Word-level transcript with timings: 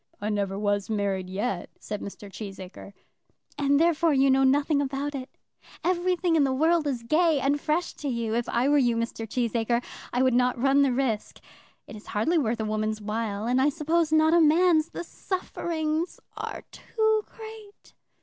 "I 0.19 0.29
never 0.31 0.57
was 0.57 0.89
married 0.89 1.29
yet," 1.29 1.69
said 1.79 2.01
Mr. 2.01 2.27
Cheesacre. 2.27 2.93
"And 3.55 3.79
therefore 3.79 4.15
you 4.15 4.31
know 4.31 4.43
nothing 4.43 4.81
about 4.81 5.13
it. 5.13 5.29
Everything 5.83 6.35
in 6.35 6.43
the 6.43 6.51
world 6.55 6.87
is 6.87 7.03
gay 7.03 7.39
and 7.39 7.61
fresh 7.61 7.93
to 7.97 8.07
you. 8.07 8.33
If 8.33 8.49
I 8.49 8.67
were 8.67 8.79
you, 8.79 8.95
Mr. 8.95 9.29
Cheesacre, 9.29 9.83
I 10.11 10.23
would 10.23 10.33
not 10.33 10.57
run 10.59 10.81
the 10.81 10.91
risk. 10.91 11.39
It 11.85 11.95
is 11.95 12.07
hardly 12.07 12.39
worth 12.39 12.59
a 12.59 12.65
woman's 12.65 12.99
while, 12.99 13.45
and 13.45 13.61
I 13.61 13.69
suppose 13.69 14.11
not 14.11 14.33
a 14.33 14.41
man's. 14.41 14.89
The 14.89 15.03
sufferings 15.03 16.19
are 16.35 16.63
too 16.71 17.21
great!" 17.27 17.93